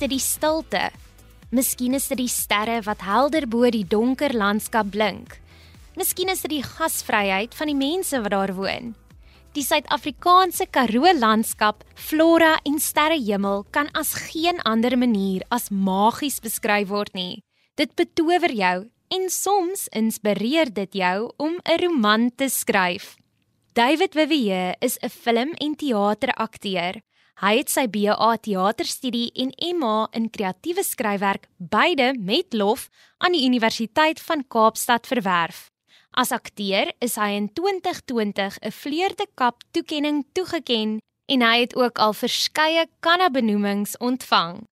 [0.00, 0.88] dit die stilte.
[1.50, 5.36] Miskien is dit die sterre wat helder bo die donker landskap blink.
[5.98, 8.94] Miskien is dit die gasvryheid van die mense wat daar woon.
[9.52, 16.88] Die Suid-Afrikaanse Karoo landskap, flora en sterrehemel kan as geen ander manier as magies beskryf
[16.88, 17.42] word nie.
[17.74, 23.16] Dit betower jou en soms inspireer dit jou om 'n roman te skryf.
[23.74, 27.02] David Vivier is 'n film- en teaterakteur.
[27.40, 32.90] Hy het sy BA teaterstudie en MA in kreatiewe skryfwerk beide met lof
[33.24, 35.70] aan die Universiteit van Kaapstad verwerf.
[36.12, 40.98] As akteur is hy in 2020 'n Vleurde Kap toekenning toegeken
[41.32, 44.66] en hy het ook al verskeie kannabenoemings ontvang.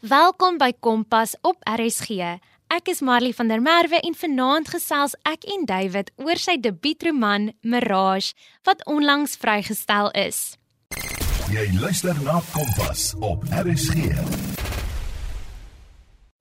[0.00, 2.38] Welkom by Kompas op RSG.
[2.70, 7.52] Ek is Marley van der Merwe en vanaand gesels ek en David oor sy debuutroman
[7.62, 10.56] Mirage wat onlangs vrygestel is.
[11.46, 14.08] Jy luister na Kompas op RSG.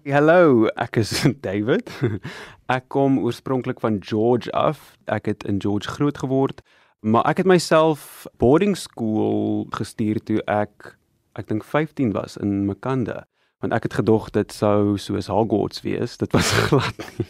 [0.10, 1.12] Hallo, ek is
[1.46, 1.92] David.
[2.76, 4.96] Ek kom oorspronklik van George af.
[5.06, 6.64] Ek het in George groot geword,
[7.06, 10.96] maar ek het myself boarding school gestuur toe ek
[11.38, 13.28] ek dink 15 was in Makanda.
[13.66, 16.20] Want ek het gedog dit sou soos Hogwarts wees.
[16.22, 17.26] Dit was glad nie.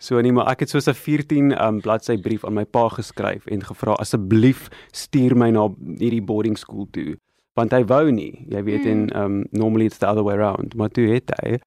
[0.00, 3.44] So nee, maar ek het soos 'n 14 um, bladsy brief aan my pa geskryf
[3.52, 5.68] en gevra asseblief stuur my na
[6.00, 7.18] hierdie boarding school toe
[7.58, 8.46] want hy wou nie.
[8.48, 8.90] Jy weet mm.
[8.90, 10.74] en um normally it's the other way around.
[10.78, 11.58] Maar toe het hy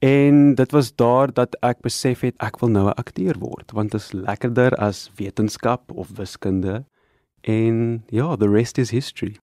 [0.00, 3.90] En dit was daar dat ek besef het ek wil nou 'n akteur word want
[3.90, 6.84] dit is lekkerder as wetenskap of wiskunde.
[7.40, 9.36] En ja, the rest is history.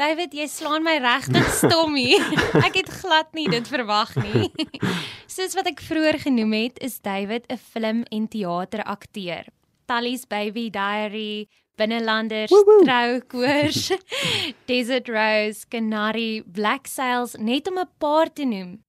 [0.00, 2.24] David, jy slaan my regtig stom hier.
[2.66, 4.48] Ek het glad nie dit verwag nie.
[5.34, 9.48] Soos wat ek vroeër genoem het, is David 'n film- en teaterakteur.
[9.86, 12.52] Tally's Baby Diary, Binnelanders,
[12.84, 13.92] Troukoors,
[14.68, 18.80] Desert Rose, Canary, Black Sails, net om 'n paar te noem.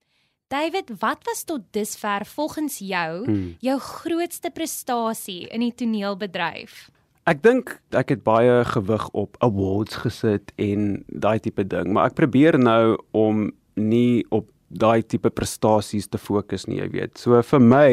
[0.48, 3.56] David, wat was tot dusver volgens jou hmm.
[3.60, 6.92] jou grootste prestasie in die toneelbedryf?
[7.24, 12.18] Ek dink ek het baie gewig op awards gesit en daai tipe ding, maar ek
[12.18, 13.46] probeer nou om
[13.80, 17.16] nie op daai tipe prestasies te fokus nie, jy weet.
[17.22, 17.90] So vir my,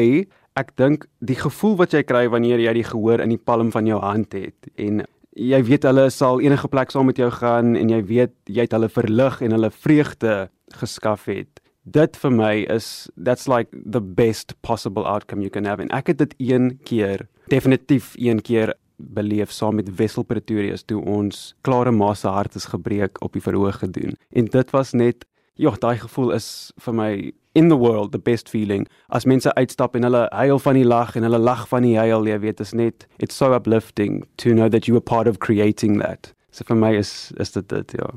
[0.59, 3.87] ek dink die gevoel wat jy kry wanneer jy die gehoor in die palm van
[3.87, 5.05] jou hand het en
[5.39, 8.75] jy weet hulle sal enige plek saam met jou gaan en jy weet jy het
[8.75, 10.35] hulle verlig en hulle vreugde
[10.75, 15.79] geskaf het dit vir my is that's like the best possible outcome you can have
[15.79, 21.01] en ek het dit een keer definitief een keer beleef saam met Wessel Pretorius toe
[21.05, 24.17] ons klare ma se hart is gebreek op die verhoog gedoen.
[24.29, 25.25] En dit was net
[25.59, 27.11] ja daai gevoel is vir my
[27.53, 28.87] in the world the best feeling.
[29.09, 32.27] As mense uitstap en hulle huil van die lag en hulle lag van die huil
[32.27, 35.99] jy weet is net it's so uplifting to know that you were part of creating
[35.99, 36.33] that.
[36.51, 38.11] So vir my is is dit dit ja.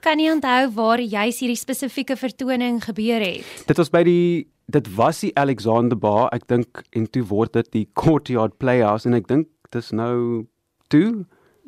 [0.00, 3.44] Kan jy onthou waar juis hierdie spesifieke vertoning gebeur het?
[3.66, 7.70] Dit was by die dit was die Alexander Bar, ek dink en toe word dit
[7.72, 10.46] die Courtyard Playhouse en ek dink dis nou
[10.88, 11.26] toe.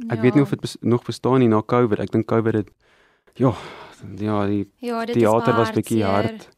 [0.08, 0.22] Ek ja.
[0.24, 2.00] weet nie of dit nog bestaan nie na COVID.
[2.00, 2.70] Ek dink COVID het
[3.38, 3.52] ja,
[4.16, 6.48] ja, die ja, teater was bietjie hard.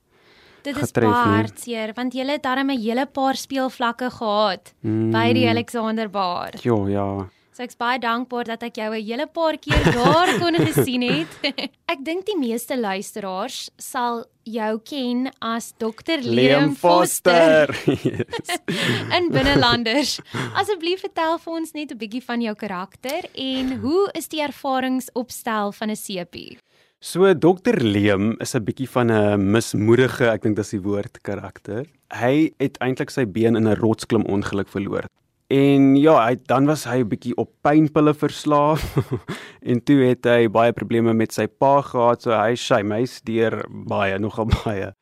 [0.63, 5.11] Dit is hartseer want jy het darem 'n hele paar speelvlakke gehad mm.
[5.11, 6.55] by die Alexander Bar.
[6.63, 7.29] Ja, ja.
[7.53, 11.29] So ek's baie dankbaar dat ek jou 'n hele paar keer daar kon gesien het.
[11.93, 16.25] ek dink die meeste luisteraars sal jou ken as Dr.
[16.25, 17.69] Liam Foster.
[17.85, 18.57] yes.
[19.17, 20.21] In Binnelanders.
[20.57, 25.73] Asseblief vertel vir ons net 'n bietjie van jou karakter en hoe is die ervaringsopstel
[25.73, 26.57] van 'n sepie?
[27.05, 27.85] So Dr.
[27.85, 31.85] Liam is 'n bietjie van 'n mismoedige, ek dink dis die woord karakter.
[32.17, 35.05] Hy het eintlik sy been in 'n rotsklim ongeluk verloor.
[35.53, 38.81] En ja, hy dan was hy 'n bietjie op pynpille verslaaf
[39.71, 43.61] en toe het hy baie probleme met sy pa gehad, so hy sy meisie deur
[43.69, 44.95] baie nogal baie.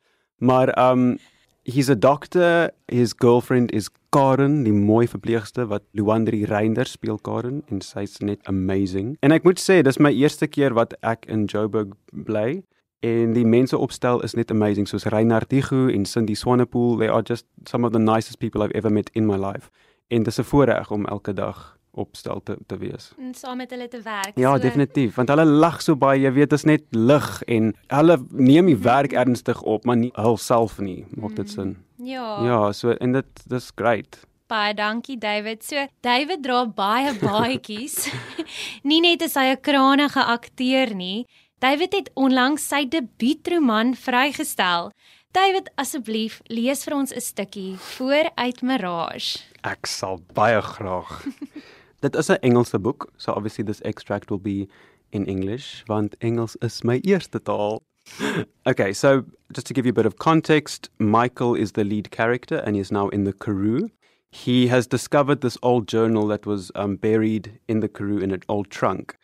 [0.43, 1.17] Maar um
[1.63, 7.61] he's a doctor, his girlfriend is Karen, die mooi verpleegster wat Luandri Reinder speel Karen
[7.69, 9.15] en sy's net amazing.
[9.21, 12.63] En ek moet sê, dis my eerste keer wat ek in Joburg bly
[13.07, 17.23] en die mense opstel is net amazing soos Reinhard Digu en Cindy Swanepoel, they are
[17.23, 19.71] just some of the nicest people I've ever met in my life
[20.11, 23.11] en dis 'n voorreg om elke dag opstel te te wees.
[23.19, 24.31] En saam met hulle te werk.
[24.35, 24.61] Ja, so.
[24.61, 28.71] definitief, want hulle lag so baie, jy weet, dit is net lig en hulle neem
[28.71, 31.05] die werk ernstig op, maar nie hulself nie.
[31.19, 31.77] Maak dit sin?
[31.97, 32.43] Ja.
[32.45, 34.21] Ja, so en dit dis great.
[34.47, 35.63] Baie dankie David.
[35.63, 38.09] So David dra baie baadjies.
[38.89, 41.25] nie net is hy 'n krangige akteur nie.
[41.61, 44.91] David het onlangs sy debuutroman vrygestel.
[45.31, 49.39] David, asseblief, lees vir ons 'n stukkie voor uit Mirage.
[49.63, 51.23] Ek sal baie graag.
[52.03, 54.67] Dit is 'n Engelse boek, so obviously this extract will be
[55.11, 57.81] in English, want Engels is my eerste taal.
[58.69, 59.23] okay, so
[59.53, 62.81] just to give you a bit of context, Michael is the lead character and he
[62.81, 63.89] is now in the Karoo.
[64.31, 68.41] He has discovered this old journal that was um, buried in the Karoo in an
[68.47, 69.15] old trunk.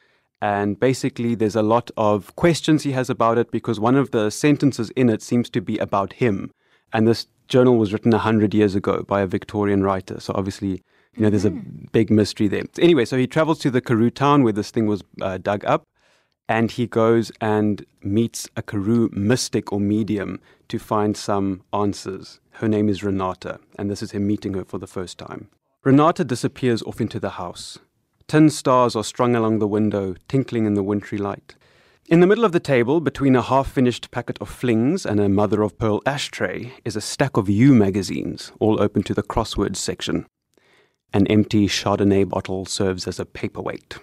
[0.41, 4.29] And basically, there's a lot of questions he has about it because one of the
[4.29, 6.51] sentences in it seems to be about him.
[6.93, 10.19] And this journal was written 100 years ago by a Victorian writer.
[10.19, 10.81] So obviously,
[11.15, 11.61] you know, there's a
[11.91, 12.63] big mystery there.
[12.79, 15.83] Anyway, so he travels to the Karoo town where this thing was uh, dug up
[16.47, 20.39] and he goes and meets a Karoo mystic or medium
[20.69, 22.39] to find some answers.
[22.51, 25.49] Her name is Renata, and this is him meeting her for the first time.
[25.83, 27.79] Renata disappears off into the house.
[28.27, 31.55] Tin stars are strung along the window, tinkling in the wintry light.
[32.07, 35.29] In the middle of the table, between a half finished packet of flings and a
[35.29, 39.77] mother of pearl ashtray, is a stack of U magazines, all open to the crosswords
[39.77, 40.25] section.
[41.13, 43.97] An empty Chardonnay bottle serves as a paperweight.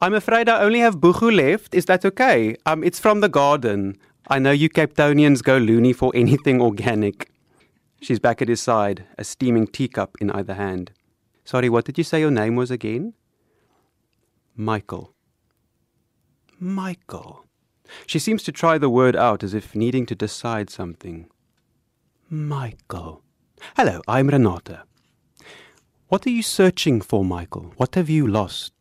[0.00, 1.76] I'm afraid I only have buchu left.
[1.76, 2.56] Is that okay?
[2.66, 3.96] Um, it's from the garden.
[4.26, 7.30] I know you Cape Townians go loony for anything organic.
[8.00, 10.90] She's back at his side, a steaming teacup in either hand.
[11.44, 13.14] Sorry, what did you say your name was again?
[14.56, 15.14] Michael.
[16.60, 17.44] Michael.
[18.06, 21.28] She seems to try the word out as if needing to decide something.
[22.30, 23.22] Michael.
[23.76, 24.84] Hello, I'm Renata.
[26.08, 27.72] What are you searching for, Michael?
[27.76, 28.72] What have you lost?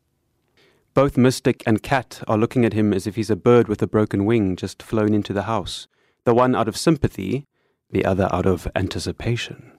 [0.93, 3.87] Both Mystic and Cat are looking at him as if he's a bird with a
[3.87, 5.87] broken wing just flown into the house,
[6.23, 7.47] the one out of sympathy,
[7.89, 9.71] the other out of anticipation.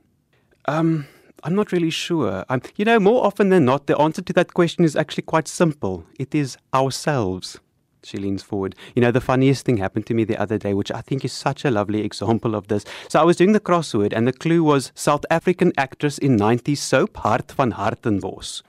[0.65, 1.07] Um,
[1.43, 2.45] I'm not really sure.
[2.77, 6.05] You know, more often than not, the answer to that question is actually quite simple.
[6.19, 7.59] It is ourselves.
[8.03, 8.75] She leans forward.
[8.95, 11.33] You know, the funniest thing happened to me the other day, which I think is
[11.33, 12.85] such a lovely example of this.
[13.09, 16.79] So I was doing the crossword, and the clue was South African actress in 90s
[16.79, 18.63] soap, Hart van Hartenbos.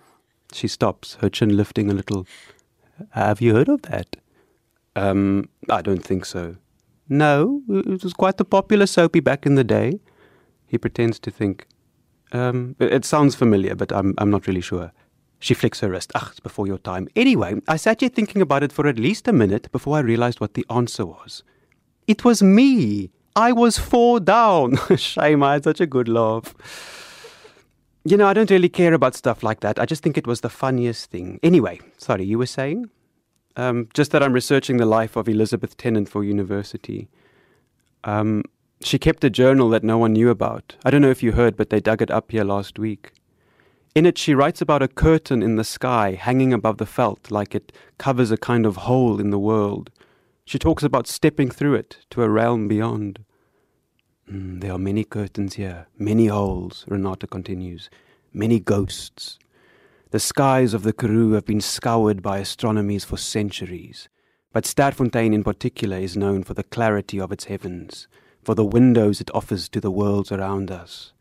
[0.54, 2.26] She stops, her chin lifting a little.
[3.12, 4.16] Have you heard of that?
[4.96, 6.56] Um, I don't think so.
[7.10, 10.00] No, it was quite a popular soapy back in the day.
[10.66, 11.68] He pretends to think.
[12.36, 14.92] Um, it, sounds familiar, but I'm, I'm not really sure.
[15.40, 16.12] She flicks her wrist.
[16.16, 17.08] Ach, it's before your time.
[17.16, 20.42] Anyway, I sat here thinking about it for at least a minute before I realized
[20.42, 21.44] what the answer was.
[22.08, 23.10] It was me.
[23.38, 24.76] I was four down.
[24.98, 26.54] Shame, I had such a good laugh.
[28.04, 29.80] You know, I don't really care about stuff like that.
[29.80, 31.40] I just think it was the funniest thing.
[31.42, 32.90] Anyway, sorry, you were saying?
[33.56, 37.08] Um, just that I'm researching the life of Elizabeth Tennant for university.
[38.04, 38.44] Um,
[38.82, 40.76] she kept a journal that no one knew about.
[40.84, 43.12] I don't know if you heard, but they dug it up here last week.
[43.96, 47.56] In it, she writes about a curtain in the sky hanging above the felt like
[47.56, 49.90] it covers a kind of hole in the world.
[50.44, 53.24] She talks about stepping through it to a realm beyond.
[54.30, 57.90] Mm, there are many curtains here, many holes, Renata continues,
[58.34, 59.40] many ghosts.
[60.12, 64.10] The skies of the Karoo have been scoured by astronomies for centuries,
[64.52, 68.08] but Sterfontein in particular is known for the clarity of its heavens,
[68.46, 71.12] for the windows it offers to the worlds around us.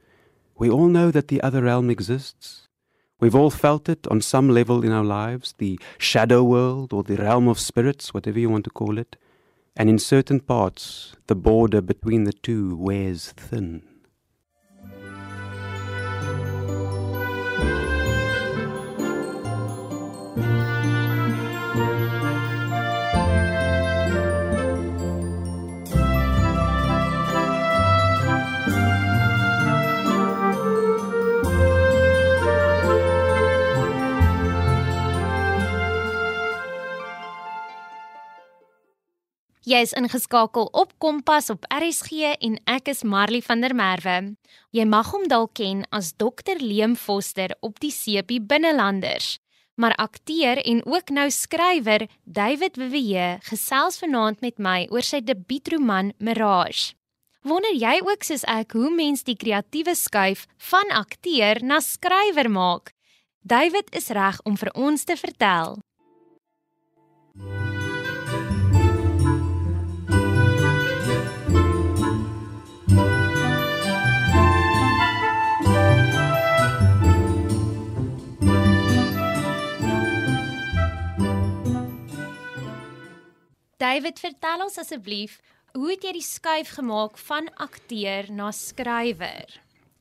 [0.57, 2.69] We all know that the other realm exists.
[3.19, 7.17] We've all felt it on some level in our lives, the shadow world or the
[7.17, 9.17] realm of spirits, whatever you want to call it
[9.77, 13.83] and in certain parts the border between the two wears thin.
[39.75, 44.37] Jy is ingeskakel op Kompas op RSG en ek is Marley van der Merwe.
[44.71, 49.41] Jy mag hom dalk ken as Dr Leem Foster op die Sepie Binnelanders.
[49.75, 56.13] Maar akteur en ook nou skrywer David Wewe gesels vanaand met my oor sy debuutroman
[56.23, 56.95] Mirage.
[57.43, 62.95] Wonder jy ook soos ek hoe mens die kreatiewe skuif van akteur na skrywer maak?
[63.43, 65.81] David is reg om vir ons te vertel.
[83.95, 85.37] David, vertel ons asseblief,
[85.77, 89.53] hoe het jy die skuif gemaak van akteur na skrywer?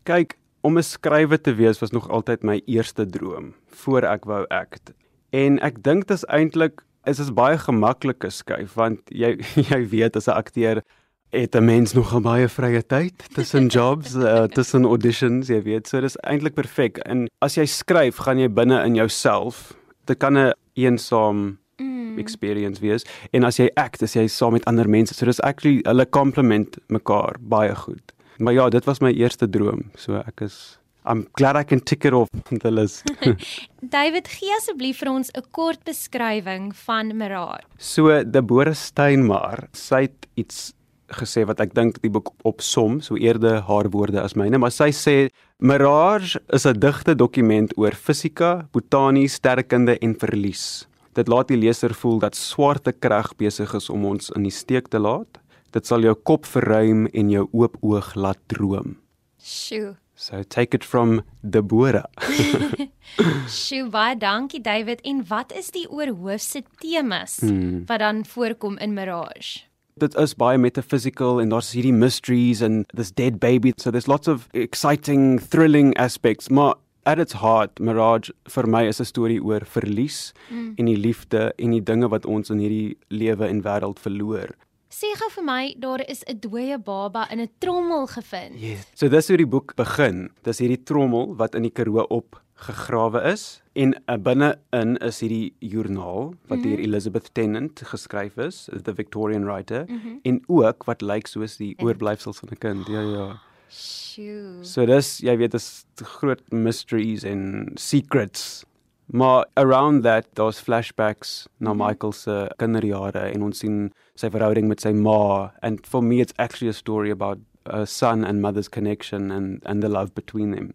[0.10, 0.34] Kyk,
[0.66, 4.94] om 'n skrywer te wees was nog altyd my eerste droom voor ek wou act.
[5.30, 9.38] En ek dink dit is eintlik is dit baie gemaklike skuif want jy
[9.70, 10.82] jy weet as 'n akteur
[11.30, 16.02] het 'n mens nogal baie vrye tyd tussen jobs, uh, tussen auditions, jy weet, so
[16.02, 16.98] dis eintlik perfek.
[17.06, 19.78] En as jy skryf, gaan jy binne in jouself.
[20.06, 22.20] Dit kan 'n eensaam mm.
[22.20, 25.82] experience wees en as jy act as jy saam met ander mense so dis actually
[25.88, 30.80] hulle complement mekaar baie goed maar ja dit was my eerste droom so ek is
[31.06, 32.30] I'm glad I can tick it off
[32.62, 33.04] the list.
[33.96, 37.68] David, gee asseblief vir ons 'n kort beskrywing van Mirage.
[37.78, 40.72] So Deborah Steinmar, sy het iets
[41.14, 44.90] gesê wat ek dink die boek opsom, so eerder haar woorde as myne, maar sy
[44.96, 50.88] sê Mirage is 'n digte dokument oor fisika, botanie, sterrekunde en verlies.
[51.14, 54.90] Dit laat die leser voel dat swarte krag besig is om ons in die steek
[54.90, 55.40] te laat.
[55.74, 58.98] Dit sal jou kop verruim en jou oop oog laat droom.
[59.38, 59.96] Sjoe.
[60.16, 62.06] So take it from Deborah.
[63.50, 65.02] Sjoe, baie dankie David.
[65.02, 67.86] En wat is die oorhoofse temas hmm.
[67.90, 69.66] wat dan voorkom in Mirage?
[70.02, 73.74] Dit is baie metaphysical en daar's hierdie mysteries and this dead baby.
[73.78, 76.50] So there's lots of exciting, thrilling aspects.
[76.50, 76.74] Maar
[77.06, 80.74] at its heart, Mirage vir my is 'n storie oor verlies mm.
[80.78, 84.56] en die liefde en die dinge wat ons in hierdie lewe en wêreld verloor.
[84.94, 88.60] Sê gou vir my, daar is 'n dooie baba in 'n trommel gevind.
[88.60, 88.86] Yes.
[88.94, 90.30] So dis hoe die boek begin.
[90.44, 95.54] Dis hierdie trommel wat in die Karoo op gegrawe is en uh, binne-in is hierdie
[95.60, 96.86] joernaal wat deur mm -hmm.
[96.86, 100.20] Elizabeth Tennant geskryf is, the Victorian writer mm -hmm.
[100.22, 102.88] en ook wat lyk soos die oorblyfsels van 'n kind.
[102.88, 103.40] Ja ja.
[103.74, 104.62] Shoo.
[104.62, 105.86] So dis jy weet dis
[106.20, 108.64] groot mysteries en secrets
[109.06, 111.86] Maar around that daar's flashbacks na mhm.
[111.86, 116.34] Michael se kinderjare en ons sien sy verhouding met sy ma and for me it's
[116.38, 120.74] actually a story about a son and mother's connection and and the love between them.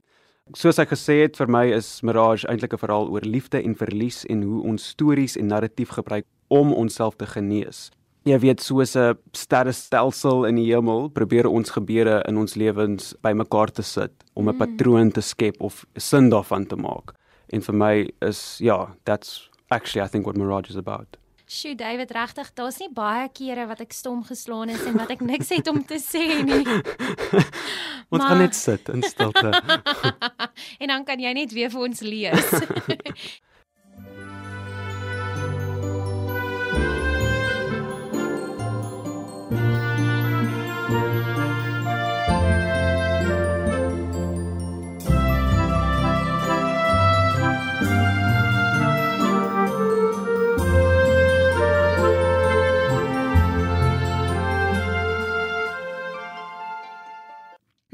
[0.57, 4.25] Soos ek gesê het vir my is Mirage eintlik 'n verhaal oor liefde en verlies
[4.27, 7.91] en hoe ons stories en narratief gebruik om onsself te genees.
[8.29, 13.71] Jy weet soos 'n sterrestelsel in die hemel probeer ons gebeure in ons lewens bymekaar
[13.73, 14.59] te sit om 'n mm.
[14.59, 17.15] patroon te skep of sin daarvan te maak.
[17.53, 21.17] En vir my is ja, that's actually I think what Mirage is about.
[21.47, 25.21] Sjoe David, regtig, daar's nie baie kere wat ek stom geslaan is en wat ek
[25.25, 26.67] niks het om te sê nie.
[28.13, 28.29] Ons maar...
[28.29, 29.53] kan net sit in stilte.
[30.83, 32.53] en dan kan jy net weer vir ons lees.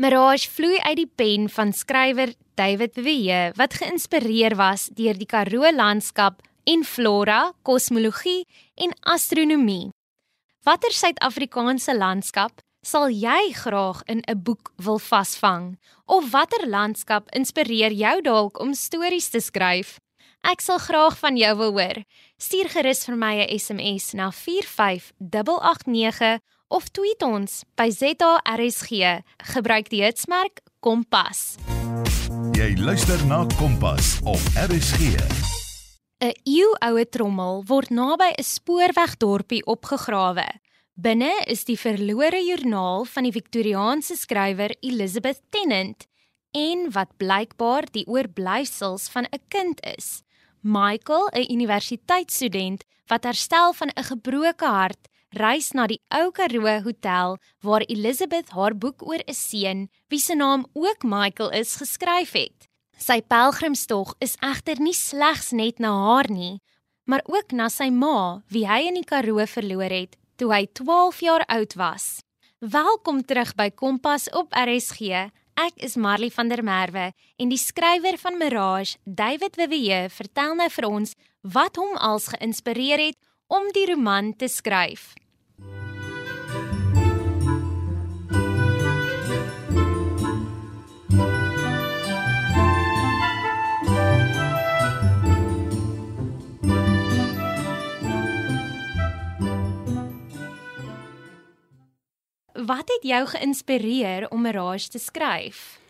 [0.05, 5.65] Mirage vloei uit die pen van skrywer David Wewe wat geïnspireer was deur die Karoo
[5.73, 8.45] landskap en flora, kosmologie
[8.77, 9.89] en astronomie.
[10.69, 15.81] Watter Suid-Afrikaanse landskap sal jy graag in 'n boek wil vasvang?
[16.05, 19.97] Of watter landskap inspireer jou dalk om stories te skryf?
[20.45, 22.05] Ek sal graag van jou wil hoor.
[22.37, 26.41] Stuur gerus vir my 'n SMS na 45889
[26.75, 29.23] of tweet ons by ZARSG.
[29.55, 31.55] Gebruik die hitsmerk Kompas.
[32.59, 35.15] Jy luister na Kompas op RSG.
[36.25, 40.47] 'n Eeuoue trommel word naby 'n spoorwegdorpie opgegrawe.
[40.95, 46.07] Binne is die verlore joernaal van die Victoriaanse skrywer Elizabeth Tennant
[46.51, 50.23] en wat blykbaar die oorblyfsels van 'n kind is.
[50.61, 57.37] Michael, 'n universiteitsstudent wat herstel van 'n gebroke hart, reis na die ou Karoo Hotel
[57.67, 62.69] waar Elizabeth haar boek oor 'n seun wie se naam ook Michael is geskryf het.
[62.99, 66.61] Sy pelgrimstog is egter nie slegs net na haar nie,
[67.07, 71.21] maar ook na sy ma wie hy in die Karoo verloor het toe hy 12
[71.21, 72.21] jaar oud was.
[72.59, 75.31] Welkom terug by Kompas op RSG.
[75.55, 80.71] Ek is Marley van der Merwe en die skrywer van Mirage, David Wewe, vertel nou
[80.71, 85.13] vir ons wat hom als geïnspireer het om die roman te skryf.
[102.65, 105.81] Wat het jou geïnspireer om Mirage te skryf?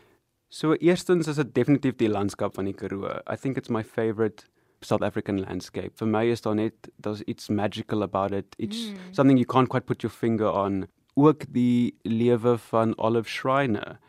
[0.49, 3.21] So eerstens is dit definitief die landskap van die Karoo.
[3.31, 4.47] I think it's my favorite
[4.81, 5.93] South African landscape.
[5.95, 8.57] For my is daar net there's it's magical about it.
[8.59, 8.97] It's mm.
[9.13, 10.87] something you can't quite put your finger on.
[11.15, 14.01] Ook die lewe van Olive Schreiner.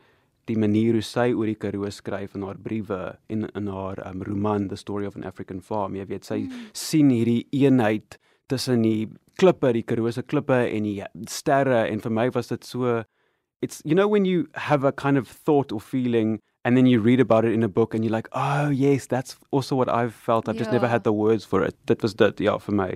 [0.45, 4.23] Die manier hoe sy oor die Karoo skryf in haar briewe en in haar um,
[4.25, 5.95] roman The Story of an African Farm.
[5.95, 6.65] Jy weet sy mm.
[6.73, 8.17] sien hierdie eenheid
[8.49, 13.03] tussen die klippe, die Karoo klippe en die sterre en vir my was dit so
[13.61, 16.99] it's you know when you have a kind of thought or feeling and then you
[16.99, 20.15] read about it in a book and you're like, "Oh, yes, that's also what I've
[20.15, 20.49] felt.
[20.49, 20.63] I've yeah.
[20.63, 22.91] just never had the words for it." Dit was dit, ja, vir my.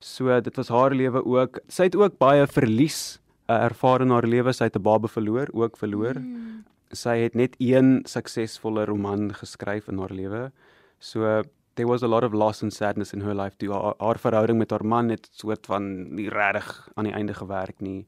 [0.00, 1.58] So dit was haar lewe ook.
[1.68, 3.18] Sy het ook baie verlies
[3.48, 4.52] uh, ervaar in haar lewe.
[4.52, 6.20] Sy het 'n baba verloor, ook verloor.
[6.20, 6.64] Mm.
[6.92, 10.52] Sy het net een suksesvolle roman geskryf in haar lewe.
[11.00, 11.42] So
[11.78, 13.72] there was a lot of loss and sadness in her life too.
[13.72, 17.80] Haar, haar verhouding met haar man het soort van nie regtig aan die einde gewerk
[17.80, 18.06] nie.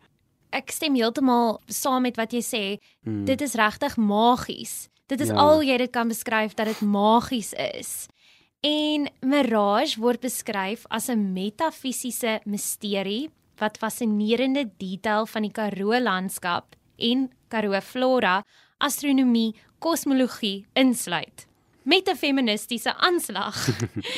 [0.51, 2.65] Ek stem heeltemal saam met wat jy sê.
[3.07, 3.25] Mm.
[3.29, 4.89] Dit is regtig magies.
[5.11, 5.39] Dit is ja.
[5.39, 7.93] al jy dit kan beskryf dat dit magies is.
[8.67, 16.75] En Mirage word beskryf as 'n metafisiese misterie wat fascinerende detail van die Karoo landskap
[16.99, 18.43] en Karoo flora,
[18.79, 21.50] astronomie, kosmologie insluit
[21.91, 23.57] met 'n feministiese aanslag.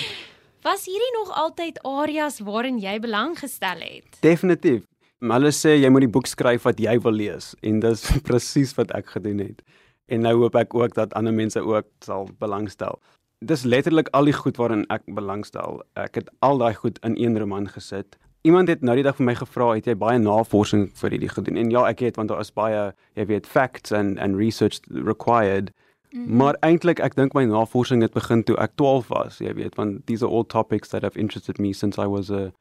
[0.67, 4.21] Was hierdie nog altyd areas waarin jy belang gestel het?
[4.21, 4.83] Definitief.
[5.19, 8.91] Hulle sê jy moet die boek skryf wat jy wil lees en dis presies wat
[8.91, 9.63] ek gedoen het.
[10.07, 13.01] En nou hoop ek ook dat ander mense ook sal belangstel
[13.47, 15.83] dis letterlik al die goed waarin ek belangstel.
[15.99, 18.17] Ek het al daai goed in een roman gesit.
[18.43, 21.59] Iemand het nou die dag vir my gevra, het jy baie navorsing vir hierdie gedoen?
[21.61, 25.71] En ja, ek het want daar is baie, jy weet, facts and and research required.
[26.13, 26.37] Mm -hmm.
[26.37, 30.07] Maar eintlik ek dink my navorsing het begin toe ek 12 was, jy weet, want
[30.07, 32.53] these are all topics that have interested me since I was a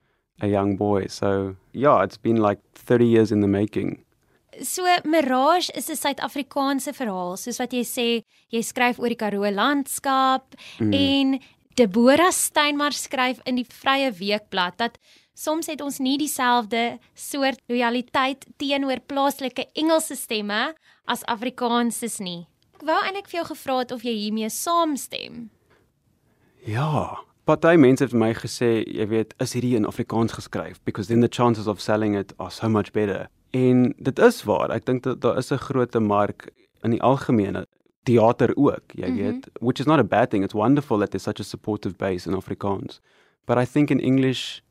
[0.41, 1.08] a young boy.
[1.08, 4.03] So, yeah, it's been like 30 years in the making.
[4.62, 9.48] So Mirage is 'n Suid-Afrikaanse verhaal, soos wat jy sê, jy skryf oor die Karoo
[9.50, 10.43] landskap
[10.79, 10.93] mm.
[10.93, 11.39] en
[11.75, 15.00] Deborah Steinmar skryf in die Vrye Weekblad dat
[15.34, 20.74] soms het ons nie dieselfde soort lojaliteit teenoor plaaslike Engelse stemme
[21.08, 22.46] as Afrikaanses nie.
[22.81, 25.51] Ek wou eintlik vir jou gevra het of jy hiermee saamstem.
[26.65, 31.05] Ja, party mense het vir my gesê, jy weet, is hierdie in Afrikaans geskryf because
[31.05, 33.27] then the chances of selling it are so much better.
[33.53, 34.73] En dit is waar.
[34.73, 36.50] Ek dink dat daar is 'n groot mark
[36.81, 37.67] in die algemene
[38.09, 39.21] teater ook, jy mm -hmm.
[39.21, 40.43] weet, which is not a bad thing.
[40.43, 43.00] It's wonderful that there's such a supportive base in Afrikaans.
[43.45, 44.62] But I think in English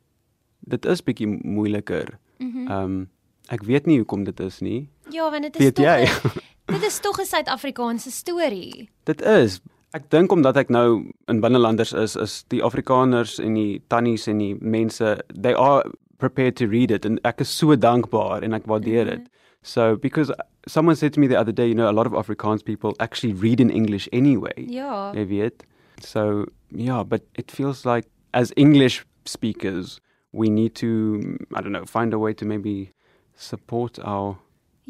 [0.59, 2.19] dit is bietjie moeiliker.
[2.39, 3.11] Ehm mm um,
[3.49, 4.89] ek weet nie hoekom dit is nie.
[5.11, 6.35] Ja, want dit is weet tog?
[6.71, 8.89] dit is tog 'n Suid-Afrikaanse storie.
[9.05, 13.83] Dit is Ek dink omdat ek nou in binnelanders is, is die Afrikaners en die
[13.91, 15.83] tannies en die mense, they are
[16.19, 19.19] prepared to read it and ek is so dankbaar en ek waardeer dit.
[19.19, 19.39] Mm -hmm.
[19.63, 20.33] So because
[20.67, 23.35] someone said to me the other day, you know, a lot of Afrikaans people actually
[23.35, 24.55] read in English anyway.
[24.57, 25.13] Ja.
[25.13, 25.65] Jy weet.
[26.01, 30.01] So, yeah, but it feels like as English speakers,
[30.33, 31.21] we need to
[31.55, 32.93] I don't know, find a way to maybe
[33.35, 34.37] support our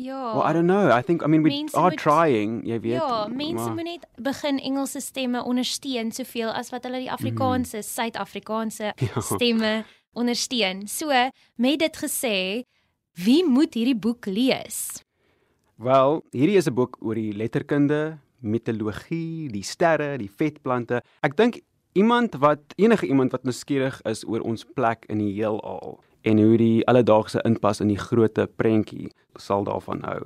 [0.03, 0.35] Ja.
[0.35, 0.89] Well, I don't know.
[0.99, 2.93] I think I mean we mense are moet, trying, jy weet.
[2.93, 7.89] Ja, mense moet net begin Engelse stemme ondersteun soveel as wat hulle die Afrikaanse, mm.
[7.89, 9.21] Suid-Afrikaanse ja.
[9.21, 9.85] stemme
[10.17, 10.87] ondersteun.
[10.89, 11.13] So,
[11.61, 12.37] met dit gesê,
[13.21, 15.03] wie moet hierdie boek lees?
[15.81, 21.03] Wel, hierdie is 'n boek oor die letterkunde, mitologie, die sterre, die vetplante.
[21.21, 21.61] Ek dink
[21.93, 26.57] iemand wat enige iemand wat nuuskierig is oor ons plek in die heelal en hoe
[26.57, 30.21] die alledaagse inpas in die groot prentjie sal daarvan hou.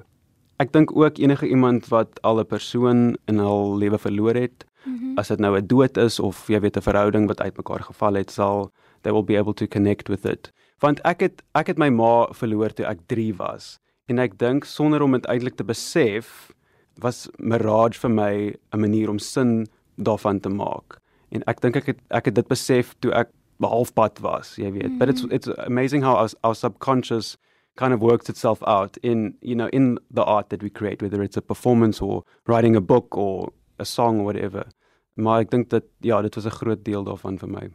[0.62, 4.98] Ek dink ook enige iemand wat al 'n persoon in hul lewe verloor het, mm
[4.98, 5.18] -hmm.
[5.18, 8.30] as dit nou 'n dood is of jy weet 'n verhouding wat uitmekaar geval het,
[8.30, 8.70] sal
[9.02, 10.52] they will be able to connect with it.
[10.78, 14.64] Want ek het ek het my ma verloor toe ek 3 was en ek dink
[14.64, 16.52] sonder om dit eintlik te besef
[17.00, 20.98] was Mirage vir my 'n manier om sin daarvan te maak.
[21.30, 23.28] En ek dink ek het ek het dit besef toe ek
[23.60, 24.90] halfpad was, jy weet.
[24.90, 24.98] Mm.
[24.98, 25.32] But it's mm.
[25.32, 27.36] it's amazing how our, our subconscious
[27.76, 31.22] kind of works itself out in you know in the art that we create whether
[31.22, 34.66] it's a performance or writing a book or a song or whatever.
[35.14, 37.70] Maar ek dink dat ja, dit was 'n groot deel daarvan vir my.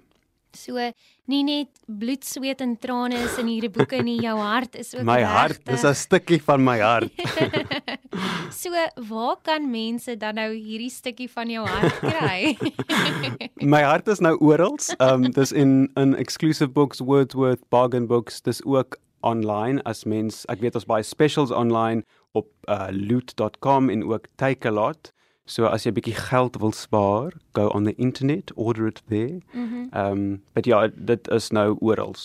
[0.53, 0.91] So
[1.29, 5.03] nie net bloed, sweet en trane is in hierdie boeke nie, jou hart is ook
[5.03, 7.11] My hart is 'n stukkie van my hart.
[8.51, 8.71] so
[9.09, 12.57] waar kan mense dan nou hierdie stukkie van jou hart kry?
[13.73, 14.77] my hart is nou oral.
[14.99, 18.41] Um dis in 'n exclusive books Wordsworth bargain books.
[18.41, 24.03] Dis ook online as mens ek weet ons baie specials online op uh, loot.com en
[24.03, 25.11] ook Takealot.
[25.45, 29.41] So as jy 'n bietjie geld wil spaar, go on the internet, order it there.
[29.51, 29.63] Mhm.
[29.65, 32.15] Mm ehm um, but ja, dit is nou oral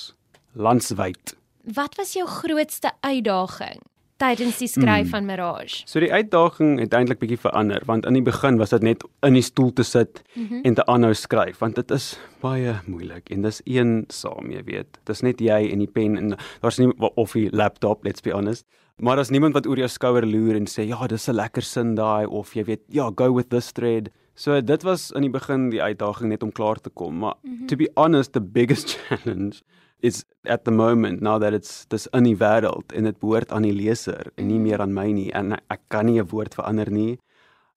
[0.52, 1.36] landwyd.
[1.64, 3.80] Wat was jou grootste uitdaging
[4.16, 5.10] tydens die skryf mm.
[5.10, 5.82] van Mirage?
[5.90, 9.34] So die uitdaging het eintlik bietjie verander want in die begin was dit net in
[9.38, 10.62] die stoel te sit mm -hmm.
[10.64, 14.98] en te aanhou skryf want dit is baie moeilik en dis een saam, jy weet.
[15.04, 18.66] Dis net jy en die pen en daar's nie of die laptop, let's be honest.
[18.96, 21.94] Maar as niemand wat oor jou skouer loer en sê ja, dis 'n lekker sin
[21.94, 24.10] daai of jy weet, ja, go with this thread.
[24.34, 27.58] So dit was in die begin die uitdaging net om klaar te kom, maar mm
[27.58, 27.66] -hmm.
[27.66, 29.62] to be honest, the biggest challenge
[30.00, 33.62] is at the moment now that it's this in die wêreld en dit behoort aan
[33.62, 36.90] die leser en nie meer aan my nie en ek kan nie 'n woord verander
[36.90, 37.18] nie.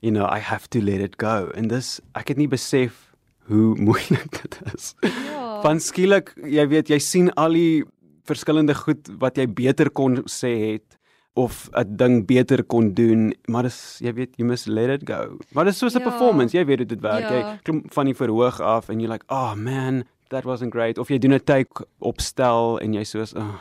[0.02, 1.50] You know, I have to let it go.
[1.56, 3.14] En dis ek het nie besef
[3.48, 4.96] hoe moeilik dit is.
[5.04, 5.62] Ja.
[5.62, 7.84] van skielik, jy weet, jy sien al die
[8.26, 10.98] verskillende goed wat jy beter kon sê het
[11.36, 15.38] of 'n ding beter kon doen, maar dis jy weet, you must let it go.
[15.54, 16.10] Maar dis soos 'n Ja.
[16.10, 17.30] performance, jy weet hoe dit werk.
[17.30, 17.36] Ja.
[17.54, 21.10] Jy klim van die verhoog af en you're like, "Oh man, that wasn't great." Of
[21.10, 23.56] jy doen 'n take opstel en jy soos, "Oh,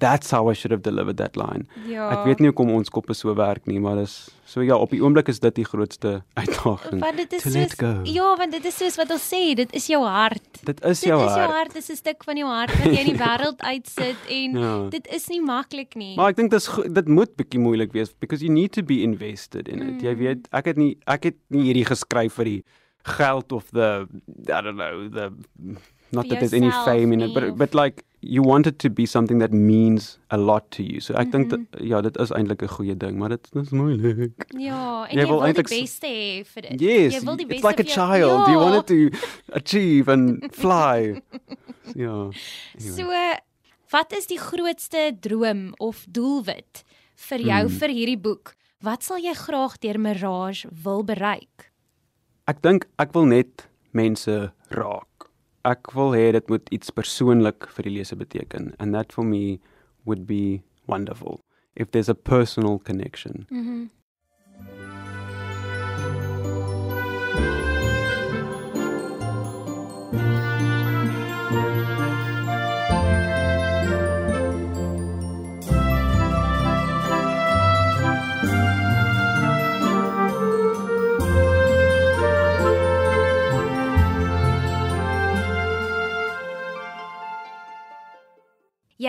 [0.00, 2.08] that's how I should have delivered that line." Ja.
[2.10, 5.00] Ek weet nie hoekom ons koppe so werk nie, maar dis so ja, op die
[5.02, 7.00] oomblik is dit die grootste uitdaging.
[7.00, 7.76] want dit is soos.
[8.04, 10.64] Ja, want dit is soos wat ons sê, dit is jou hart.
[10.64, 11.50] Dit is Dit jou is jou hart.
[11.52, 14.88] hart, dis 'n stuk van jou hart wat jy in die wêreld uitsit en Ja.
[14.88, 16.16] dit is nie maklik nie.
[16.16, 19.68] Maar ek dink dis dit moet bietjie moeilik wees because you need to be invested
[19.68, 19.94] in it.
[19.94, 20.00] Mm.
[20.00, 22.64] Jy weet, ek het nie ek het nie hierdie geskryf vir die
[23.04, 24.06] geld of the
[24.48, 25.32] I don't know, the
[26.12, 29.06] not that there's any fame in it, but but like you want it to be
[29.06, 31.00] something that means a lot to you.
[31.00, 31.66] So ek dink Mhm.
[31.70, 34.32] dat ja, dit is eintlik 'n goeie ding, maar dit is moeilik.
[34.58, 36.80] ja, en Jy jy, wil wil die eintlik s- beste hê vir dit.
[36.80, 38.48] Yes, jy wil die it's beste like a vir jou- child.
[38.48, 38.80] You want Ja.
[38.80, 39.18] it to
[39.52, 41.22] achieve and fly.
[41.94, 42.28] ja.
[42.28, 42.32] Anyway.
[42.96, 43.10] So,
[43.90, 46.84] wat is die grootste droom of doelwit
[47.16, 47.78] vir jou Hmm.
[47.78, 48.54] vir hierdie boek?
[48.82, 51.70] Wat sal jy graag deur Mirage wil bereik?
[52.46, 55.04] Ek dink ek wil net mense raak.
[55.68, 59.60] Ek wil hê dit moet iets persoonlik vir die leser beteken and that for me
[60.08, 61.42] would be wonderful
[61.76, 63.46] if there's a personal connection.
[63.50, 63.90] Mhm.
[70.12, 70.69] Jy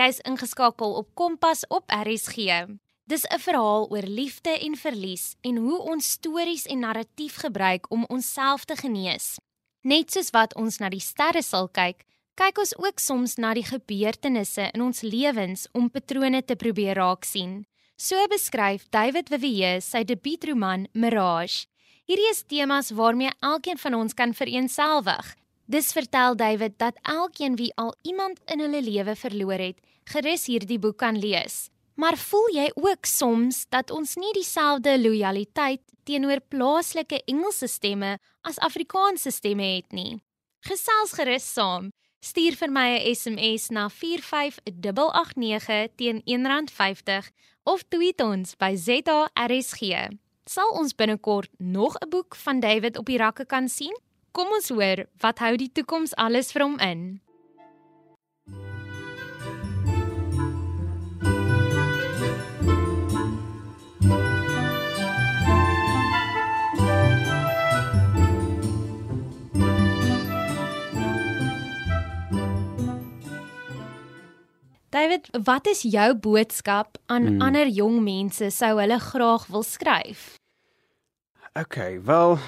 [0.00, 2.64] is ingeskakel op Kompas op RSG.
[3.04, 8.04] Dis 'n verhaal oor liefde en verlies en hoe ons stories en narratief gebruik om
[8.08, 9.36] onsself te genees.
[9.80, 13.66] Net soos wat ons na die sterre sal kyk, kyk ons ook soms na die
[13.66, 17.66] gebeurtenisse in ons lewens om patrone te probeer raak sien.
[17.96, 21.66] So beskryf David Vivier sy debuutroman Mirage.
[22.08, 25.36] Hierdie is temas waarmee elkeen van ons kan vereenselwig.
[25.66, 30.78] Dis vertel David dat elkeen wie al iemand in hulle lewe verloor het, gerus hierdie
[30.78, 31.70] boek kan lees.
[31.94, 38.58] Maar voel jy ook soms dat ons nie dieselfde lojaliteit teenoor plaaslike Engelse stemme as
[38.58, 40.22] Afrikaanse stemme het nie?
[40.66, 41.90] Gesels gerus saam.
[42.22, 47.30] Stuur vir my 'n SMS na 45889 teen R1.50
[47.64, 50.08] of tweet ons by ZARSG.
[50.44, 53.96] Sal ons binnekort nog 'n boek van David op die rakke kan sien?
[54.32, 57.02] Kom ons hoor wat hou die toekoms alles vir hom in.
[74.92, 77.42] David, wat is jou boodskap aan Hmm.
[77.42, 80.36] ander jong mense sou hulle graag wil skryf?
[81.52, 82.38] Okay, wel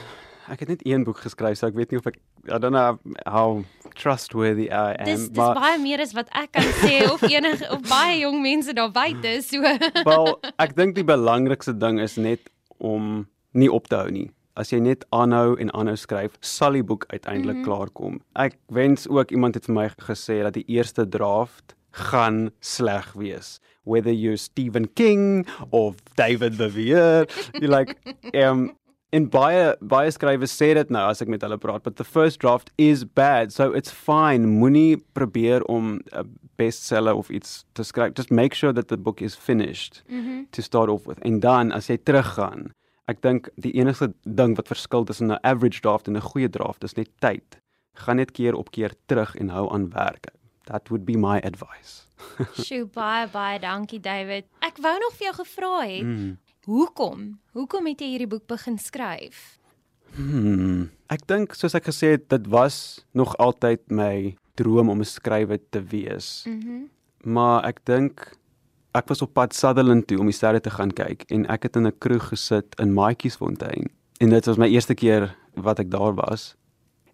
[0.52, 2.98] ek het net een boek geskryf, so ek weet nie of ek I don't know
[3.24, 3.64] how
[3.96, 7.68] trustworthy I am, Dis dis maar baie meer as wat ek kan sê of enige
[7.72, 9.62] of baie jong mense daar buite so.
[10.04, 14.28] wel ek dink die belangrikste ding is net om nie op te hou nie.
[14.58, 17.70] As jy net aanhou en aanhou skryf, sal die boek uiteindelik mm -hmm.
[17.70, 18.20] klaar kom.
[18.34, 23.60] Ek wens ook iemand het vir my gesê dat die eerste draft gaan sleg wees.
[23.84, 27.26] Whether you're Stephen King of David Vivier,
[27.60, 27.96] you like
[28.32, 28.76] um
[29.14, 32.40] en baie baie skrywers sê dit nou as ek met hulle praat, but the first
[32.42, 33.52] draft is bad.
[33.54, 34.46] So it's fine.
[34.58, 38.14] Moenie probeer om 'n bestseller of iets te skryf.
[38.16, 40.44] Just make sure that the book is finished Mhm.
[40.50, 41.18] to start off with.
[41.24, 42.72] En dan as jy teruggaan,
[43.08, 46.84] ek dink die enigste ding wat verskil tussen 'n average draft en 'n goeie draft
[46.84, 47.58] is net tyd.
[47.96, 50.26] Gaan net keer op keer terug en hou aan werk.
[50.66, 52.06] That would be my advice.
[52.64, 54.44] Sjoe, baie baie dankie David.
[54.62, 56.38] Ek wou nog vir jou gevra het, Mm.
[56.64, 57.38] Hoekom?
[57.52, 59.58] Hoekom het jy hierdie boek begin skryf?
[60.14, 60.90] Hmm.
[61.10, 65.60] Ek dink soos ek gesê het, dit was nog altyd my droom om 'n skrywer
[65.70, 66.44] te wees.
[66.46, 66.86] Mhm.
[67.24, 68.36] Maar ek dink
[68.94, 71.76] ek was op pad Sutherland toe om die sterre te gaan kyk en ek het
[71.76, 73.90] in 'n kroeg gesit in Maatjiesfontein.
[74.20, 76.54] En dit was my eerste keer wat ek daar was.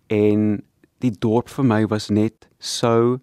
[0.09, 0.63] En
[0.99, 3.21] die dorp vir my was net so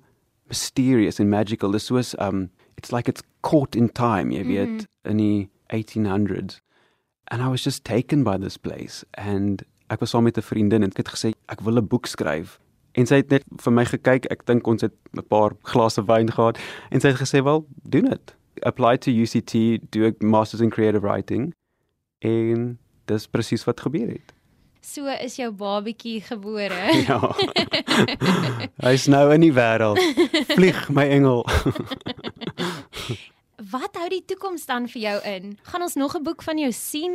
[0.47, 1.71] mysterious and magical.
[1.71, 5.09] This was um it's like it's caught in time, jy weet, mm -hmm.
[5.11, 6.59] in die 1800s.
[7.27, 10.83] And I was just taken by this place and ek was saam met 'n vriendin
[10.83, 12.59] en ek het gesê ek wil 'n boek skryf.
[12.93, 14.25] En sy het net vir my gekyk.
[14.31, 16.57] Ek dink ons het 'n paar glase wyn gehad
[16.91, 18.35] en sy het gesê, "Wel, doen dit.
[18.63, 21.53] Apply to UCT, do a masters in creative writing."
[22.19, 24.33] En dis presies wat gebeur het.
[24.87, 26.79] So is jou babietjie gebore.
[27.07, 27.19] Ja.
[28.87, 29.99] Hy's nou in die wêreld.
[30.53, 31.43] Vlieg my engel.
[33.71, 35.57] Wat hou die toekoms dan vir jou in?
[35.63, 37.13] Gaan ons nog 'n boek van jou sien?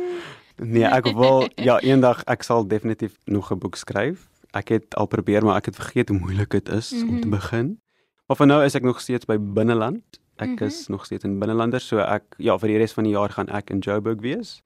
[0.57, 4.29] Nee, ek wil ja, eendag ek sal definitief nog 'n boek skryf.
[4.51, 7.09] Ek het al probeer, maar ek het vergeet hoe moeilik dit is mm -hmm.
[7.09, 7.35] om te Mhm.
[7.35, 7.81] begin.
[8.27, 10.03] Maar vir nou is ek nog steeds by binneland.
[10.35, 10.55] Ek mm.
[10.57, 10.67] -hmm.
[10.67, 13.47] is nog steeds in binnelander, so ek ja, vir die res van die jaar gaan
[13.49, 14.61] ek in Joburg wees.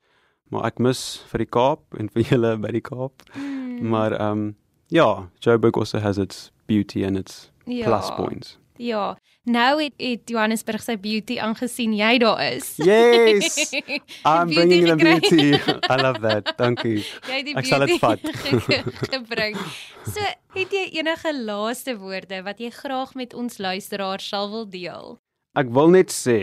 [0.50, 3.22] Maar ek mis vir die Kaap en vir julle by die Kaap.
[3.36, 4.56] Mm, Maar ehm um,
[4.88, 8.60] ja, Joburg also has its beauty and its ja, plus points.
[8.78, 9.18] Ja.
[9.48, 12.74] Nou het, het Johannesburg sy beauty aangesien jy daar is.
[12.84, 13.70] Yes.
[14.28, 15.54] I'm bringing the beauty.
[15.94, 16.52] I love that.
[16.60, 17.00] Dankie.
[17.30, 18.20] Jy die Ek sal dit beauty vat.
[18.68, 19.56] ge- gebring.
[20.04, 20.20] So,
[20.58, 25.16] het jy enige laaste woorde wat jy graag met ons luisteraars sal wil deel?
[25.58, 26.36] Ek wil net sê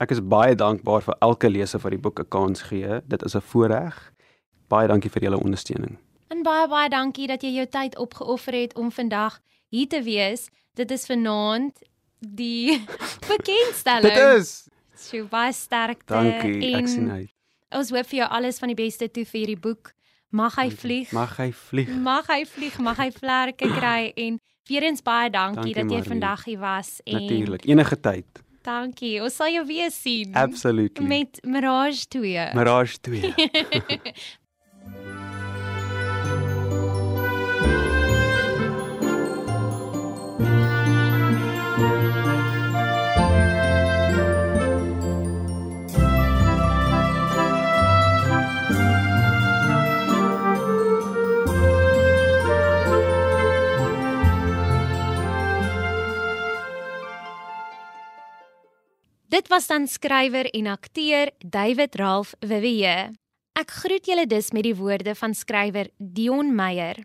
[0.00, 3.02] ek is baie dankbaar vir elke leser wat die boek 'n kans gee.
[3.04, 4.00] Dit is 'n voorreg.
[4.72, 5.98] Baie dankie vir julle ondersteuning.
[6.32, 10.48] En baie baie dankie dat jy jou tyd opgeoffer het om vandag hier te wees.
[10.74, 11.76] Dit is vanaand
[12.20, 12.78] die
[13.30, 14.14] bekendstelling.
[14.14, 14.68] Dit is.
[15.00, 16.74] so baie sterkte Dankie.
[16.74, 17.30] en Ek sien uit.
[17.72, 19.92] ons hoop vir jou alles van die beste toe vir hierdie boek.
[20.30, 21.10] Mag hy vlieg.
[21.12, 21.88] Mag hy vlieg.
[21.88, 25.96] Mag hy vlieg, mag hy vlerke kry en weer eens baie dankie, Dankie, dat jy
[25.96, 26.08] Marlene.
[26.12, 27.64] vandag hier was en Natuurlik.
[27.66, 28.42] Enige tyd.
[28.62, 29.22] dankie.
[29.24, 31.06] Ons sal jou weer sien Absolutely.
[31.06, 32.50] met Mirage 2.
[32.54, 33.34] Mirage 2.
[59.30, 63.12] Dit was dan skrywer en akteur David Ralph Vivier.
[63.54, 66.98] Ek groet julle dus met die woorde van skrywer Dion Meyer.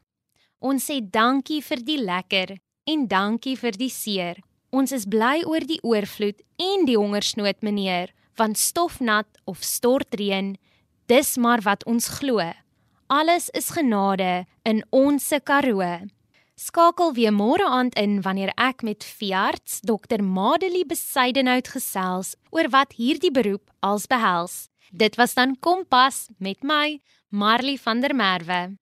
[0.58, 2.56] Ons sê dankie vir die lekker
[2.90, 4.42] en dankie vir die seer.
[4.74, 8.10] Ons is bly oor die oorvloed en die hongersnood, meneer,
[8.42, 10.56] want stofnat of stortreën,
[11.06, 12.42] dis maar wat ons glo.
[13.06, 16.10] Alles is genade in ons se Karoo.
[16.56, 22.96] Skakel weer môre aand in wanneer ek met veearts Dr Madelie Besuidenhout gesels oor wat
[22.96, 24.70] hierdie beroep als behels.
[24.96, 28.78] Dit was dan Kompas met my Marley van der Merwe.